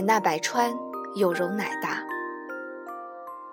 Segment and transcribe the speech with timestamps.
[0.00, 0.74] 海纳百川，
[1.14, 2.02] 有容乃大。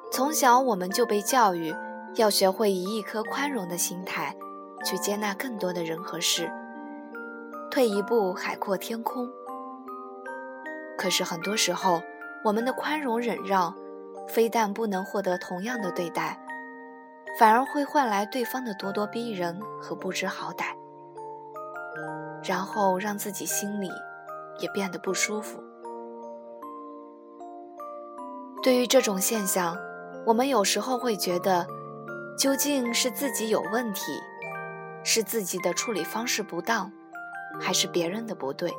[0.09, 1.75] 从小我们就被教育
[2.15, 4.33] 要学会以一颗宽容的心态
[4.85, 6.49] 去接纳更多的人和事，
[7.69, 9.29] 退一步海阔天空。
[10.97, 12.01] 可是很多时候，
[12.45, 13.75] 我们的宽容忍让，
[14.25, 16.39] 非但不能获得同样的对待，
[17.37, 20.67] 反而会换来对方的咄咄逼人和不知好歹，
[22.41, 23.89] 然后让自己心里
[24.61, 25.61] 也变得不舒服。
[28.63, 29.77] 对于这种现象，
[30.25, 31.65] 我们有时候会觉得，
[32.37, 34.19] 究竟是自己有问题，
[35.03, 36.91] 是自己的处理方式不当，
[37.61, 38.73] 还是别人的不对？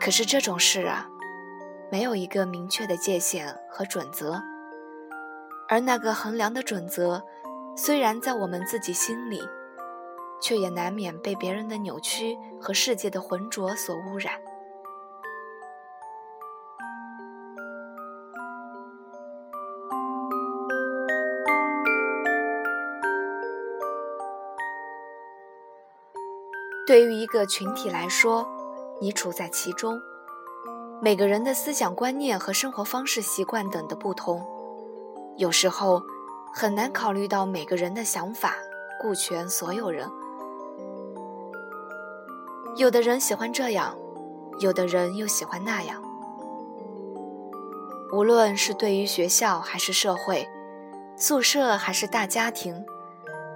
[0.00, 1.06] 可是这种事啊，
[1.90, 4.40] 没有一个明确的界限和准则，
[5.68, 7.22] 而那个衡量的准则，
[7.76, 9.42] 虽然在我们自己心里，
[10.40, 14.32] 却也难免被别人的扭曲和世界的浑浊所污染。
[26.88, 28.48] 对于一个群体来说，
[28.98, 30.00] 你处在其中，
[31.02, 34.42] 每个人的思想观念和生活方式、习惯等的不同，
[35.36, 36.02] 有时候
[36.50, 38.54] 很难考虑到每个人的想法，
[39.02, 40.10] 顾全所有人。
[42.78, 43.94] 有的人喜欢这样，
[44.58, 46.02] 有的人又喜欢那样。
[48.14, 50.48] 无论是对于学校还是社会，
[51.18, 52.82] 宿舍还是大家庭，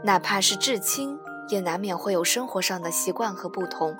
[0.04, 1.18] 哪怕是至亲。
[1.48, 3.94] 也难免会有生活上的习惯和不同，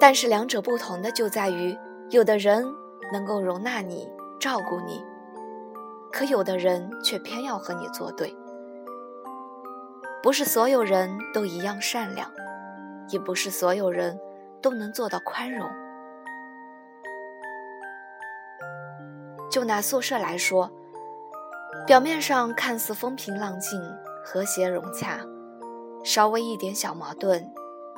[0.00, 1.78] 但是两者不同的就在于，
[2.10, 2.66] 有的人
[3.12, 4.10] 能够容纳你、
[4.40, 5.04] 照顾你，
[6.10, 8.34] 可有的人却偏要和你作对。
[10.22, 12.30] 不是所有人都一样善良，
[13.10, 14.18] 也不是所有人
[14.62, 15.68] 都能做到宽容。
[19.50, 20.70] 就拿宿舍来说，
[21.86, 23.78] 表面上看似风平浪静、
[24.24, 25.20] 和谐融洽。
[26.04, 27.42] 稍微一点小矛盾，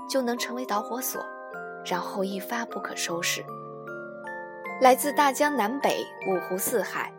[0.08, 1.20] 就能成为导火索，
[1.84, 3.44] 然后一发不可收拾。
[4.80, 7.12] 来自大江南北、五湖四海，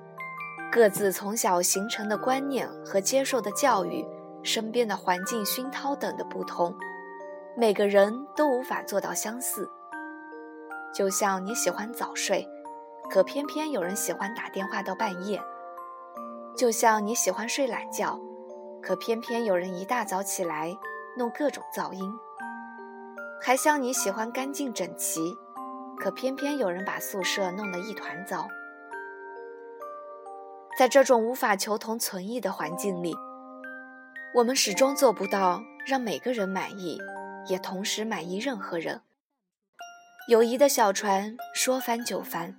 [0.72, 4.08] 各自从小形成的观念和接受的教育、
[4.44, 6.74] 身边的环境熏陶等的不同，
[7.58, 9.70] 每个人都无法做到相似。
[10.94, 12.48] 就像你喜欢早睡，
[13.10, 15.38] 可偏偏有人喜欢打电话到半夜；
[16.56, 18.18] 就像你喜欢睡懒觉。
[18.82, 20.76] 可偏偏有人一大早起来
[21.18, 22.14] 弄各种噪音，
[23.42, 25.36] 还像你喜欢干净整齐，
[26.00, 28.48] 可偏偏有人把宿舍弄得一团糟。
[30.78, 33.16] 在这种无法求同存异的环境里，
[34.36, 37.00] 我们始终做不到让每个人满意，
[37.48, 39.02] 也同时满意任何人。
[40.30, 42.56] 友谊的小船说翻就翻，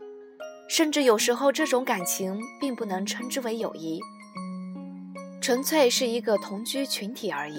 [0.69, 4.00] 甚至有时候这种感情并不能称之为友谊。
[5.49, 7.59] 纯粹是一个同居群体而已。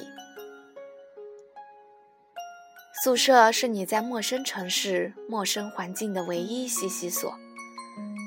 [3.03, 7.33] 宿舍是你在陌生城市、陌生环境的唯一栖息所，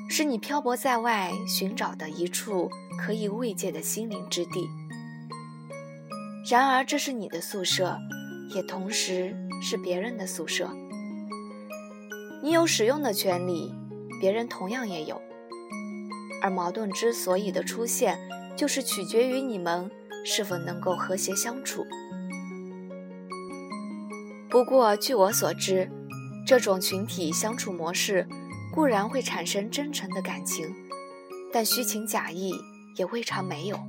[0.09, 2.69] 是你漂泊在外寻找的一处
[2.99, 4.67] 可以慰藉的心灵之地。
[6.51, 7.97] 然而，这是你的宿舍，
[8.53, 10.69] 也同时是别人的宿舍。
[12.43, 13.73] 你有使用的权利，
[14.19, 15.21] 别人同样也有。
[16.41, 18.19] 而矛盾之所以的出现，
[18.55, 19.89] 就是取决于你们
[20.23, 21.85] 是否能够和谐相处。
[24.49, 25.89] 不过，据我所知，
[26.45, 28.27] 这种群体相处模式
[28.71, 30.67] 固然会产生真诚的感情，
[31.51, 32.53] 但虚情假意
[32.97, 33.79] 也未尝没有。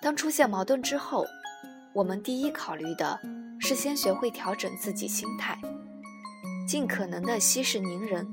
[0.00, 1.26] 当出现矛盾之后，
[1.92, 3.18] 我们第一考虑的
[3.58, 5.58] 是先学会调整自己心态，
[6.68, 8.24] 尽可能的息事宁人。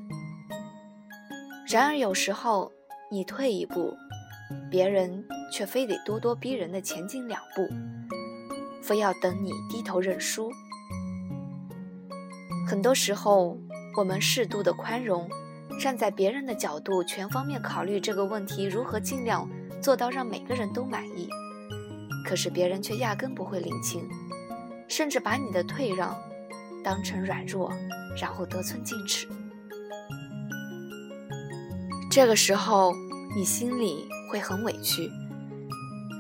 [1.68, 2.72] 然而，有时候。
[3.14, 3.96] 你退一步，
[4.72, 7.70] 别人却非得咄咄逼人的前进两步，
[8.82, 10.52] 非要等你低头认输。
[12.68, 13.56] 很多时候，
[13.96, 15.30] 我们适度的宽容，
[15.80, 19.48] 站在别人的角度，全方面考虑这个问题如何尽量
[19.80, 21.30] 做到让每个人都满意。
[22.26, 24.10] 可是别人却压根不会领情，
[24.88, 26.20] 甚至把你的退让
[26.84, 27.72] 当成软弱，
[28.20, 29.28] 然后得寸进尺。
[32.10, 32.94] 这个时候，
[33.36, 35.10] 你心里会很委屈，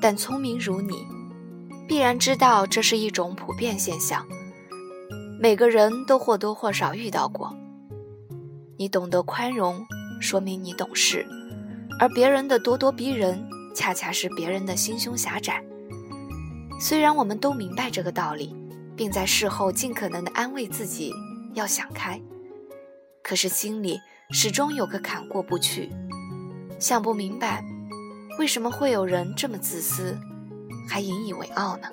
[0.01, 1.05] 但聪明如你，
[1.87, 4.25] 必然知道这是一种普遍现象，
[5.39, 7.55] 每个人都或多或少遇到过。
[8.77, 9.85] 你懂得宽容，
[10.19, 11.23] 说明你懂事，
[11.99, 15.63] 而别人的咄咄逼人，恰恰是别人的心胸狭窄。
[16.79, 18.55] 虽然我们都明白这个道理，
[18.95, 21.13] 并在事后尽可能的安慰自己
[21.53, 22.19] 要想开，
[23.21, 23.99] 可是心里
[24.31, 25.91] 始终有个坎过不去，
[26.83, 27.63] 想不明白
[28.37, 30.19] 为什么会有人这么自私，
[30.89, 31.87] 还引以为傲呢？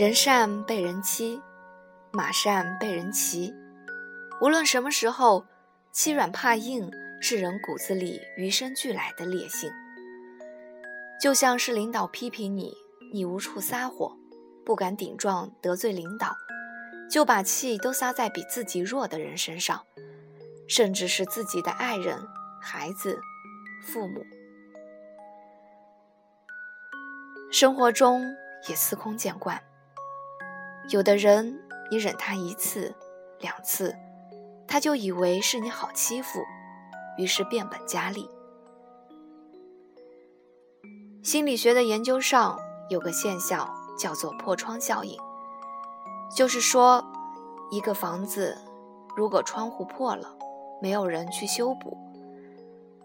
[0.00, 1.42] 人善被人欺，
[2.10, 3.54] 马善被人骑。
[4.40, 5.44] 无论什么时候，
[5.92, 9.70] 欺软怕硬是人骨子里与生俱来的烈性。
[11.20, 12.72] 就像是领导批评你，
[13.12, 14.16] 你无处撒火，
[14.64, 16.34] 不敢顶撞得罪领导，
[17.10, 19.84] 就把气都撒在比自己弱的人身上，
[20.66, 22.26] 甚至是自己的爱人、
[22.58, 23.20] 孩子、
[23.82, 24.24] 父母。
[27.52, 28.34] 生活中
[28.66, 29.62] 也司空见惯。
[30.88, 31.60] 有的人，
[31.90, 32.92] 你忍他一次、
[33.38, 33.94] 两次，
[34.66, 36.40] 他就以为是你好欺负，
[37.16, 38.28] 于是变本加厉。
[41.22, 45.16] 心理学的研究上有个现象叫做破窗效应，
[46.34, 47.04] 就是说，
[47.70, 48.58] 一个房子
[49.14, 50.34] 如果窗户破了，
[50.82, 51.96] 没有人去修补，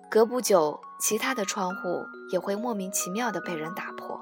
[0.10, 4.19] 隔不久，其他的窗户也会莫名其妙的被人打破。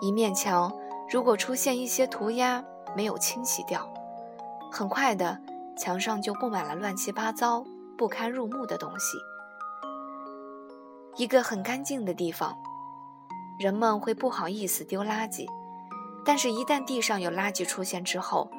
[0.00, 0.72] 一面墙。
[1.08, 2.64] 如果出现一些涂鸦
[2.96, 3.88] 没有清洗掉，
[4.72, 5.40] 很快的
[5.76, 7.64] 墙上就布满了乱七八糟、
[7.96, 9.16] 不堪入目的东西。
[11.16, 12.56] 一个很干净的地方，
[13.58, 15.46] 人们会不好意思丢垃圾，
[16.24, 18.50] 但是，一旦地上有垃圾出现之后，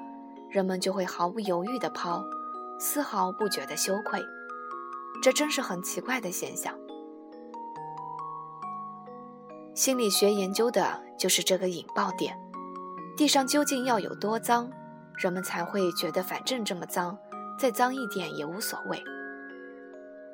[0.50, 2.24] 人们就会毫不犹豫地抛，
[2.80, 4.20] 丝毫不觉得羞愧。
[5.22, 6.74] 这真是很奇怪的现象。
[9.76, 12.38] 心理学研究的就是这个引爆点：
[13.16, 14.72] 地上究竟要有多脏，
[15.16, 17.18] 人们才会觉得反正这么脏，
[17.60, 19.04] 再脏一点也无所谓。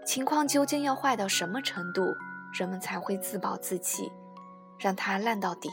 [0.05, 2.13] 情况究竟要坏到什么程度，
[2.53, 4.11] 人们才会自暴自弃，
[4.77, 5.69] 让它烂到底？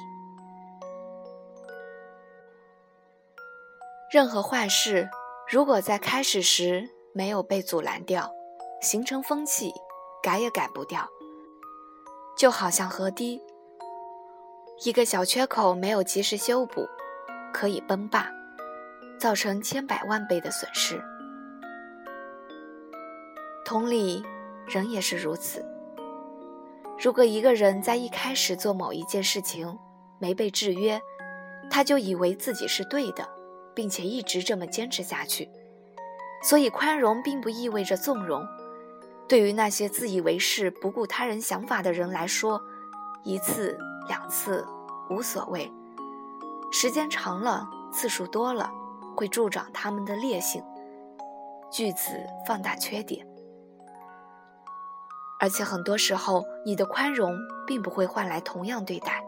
[4.12, 5.08] 任何坏事，
[5.48, 8.32] 如果在开始时没有被阻拦掉，
[8.80, 9.72] 形成风气，
[10.22, 11.08] 改也改不掉，
[12.36, 13.40] 就好像河堤。
[14.82, 16.88] 一个小缺口没有及时修补，
[17.52, 18.26] 可以崩坝，
[19.18, 20.98] 造成千百万倍的损失。
[23.62, 24.24] 同理，
[24.66, 25.62] 人也是如此。
[26.98, 29.78] 如果一个人在一开始做某一件事情
[30.18, 30.98] 没被制约，
[31.70, 33.28] 他就以为自己是对的，
[33.74, 35.46] 并且一直这么坚持下去。
[36.42, 38.42] 所以，宽容并不意味着纵容。
[39.28, 42.58] 对于那些自以为是、不顾他人想法的人来说，
[43.24, 43.78] 一次。
[44.08, 44.66] 两次
[45.08, 45.72] 无所谓，
[46.72, 48.70] 时间长了，次数多了，
[49.16, 50.62] 会助长他们的烈性，
[51.70, 52.12] 据此
[52.46, 53.26] 放大缺点。
[55.38, 57.34] 而且很多时候，你的宽容
[57.66, 59.24] 并不会换来同样对待。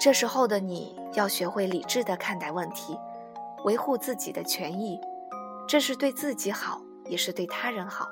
[0.00, 2.98] 这时候的你要学会理智的看待问题，
[3.64, 5.00] 维护自己的权益，
[5.68, 8.08] 这是对自己好，也是对他人好。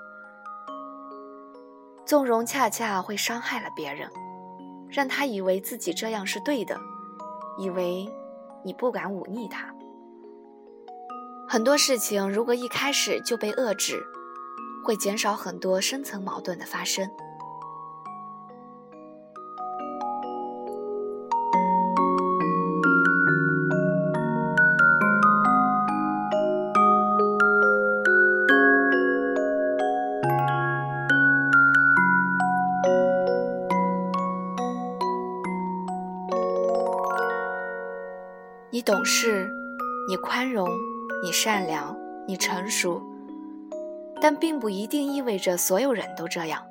[2.07, 4.09] 纵容恰恰会伤害了别人。
[4.93, 6.79] 让他以为自己这样是对的，
[7.59, 8.07] 以为
[8.63, 9.75] 你不敢忤逆他。
[11.49, 14.03] 很多事情如果一开始就被遏制，
[14.85, 17.11] 会减少很多深层矛盾的发生。
[39.03, 39.53] 懂事，
[40.07, 40.69] 你宽容，
[41.25, 43.03] 你善良，你成熟，
[44.21, 46.65] 但并不一定意味着所有人都这样。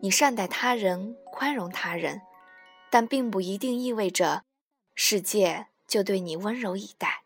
[0.00, 2.20] 你善待他人，宽容他人，
[2.92, 4.44] 但并不一定意味着
[4.94, 7.24] 世界就对你温柔以待。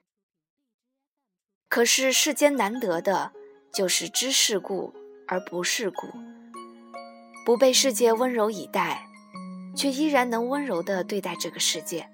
[1.68, 3.32] 可是世间难得的，
[3.70, 4.94] 就是知世故
[5.28, 6.06] 而不世故，
[7.44, 9.06] 不被世界温柔以待，
[9.76, 12.10] 却依然能温柔地对待这个世界。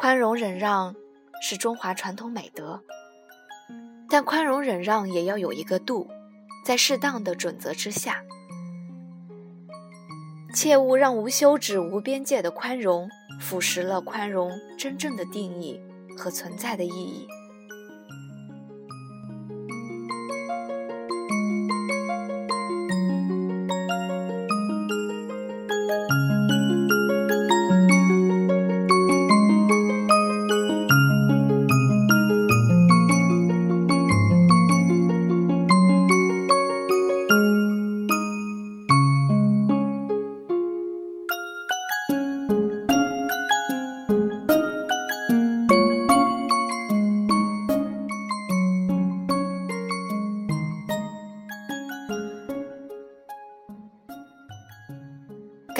[0.00, 0.96] 宽容忍让
[1.42, 2.80] 是中华传统美德，
[4.08, 6.08] 但宽容忍让也要有一个度，
[6.64, 8.24] 在适当的准则之下，
[10.54, 15.78] 切勿让无休止、无边界的宽容腐蚀了宽容真正的定义
[16.16, 17.28] 和存在的意义。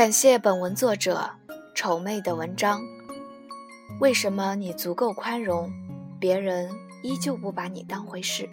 [0.00, 1.28] 感谢本文作者
[1.75, 2.80] 丑妹的文章。
[4.00, 5.71] 为什么你足够宽容，
[6.19, 6.71] 别人
[7.02, 8.49] 依旧不把你当回事？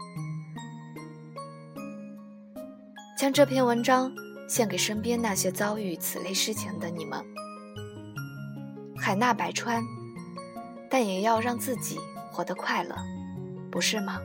[3.17, 4.11] 将这篇文章
[4.49, 7.23] 献给身边那些遭遇此类事情的你们。
[8.97, 9.81] 海纳百川，
[10.89, 11.97] 但也要让自己
[12.29, 12.93] 活得快乐，
[13.71, 14.19] 不是吗？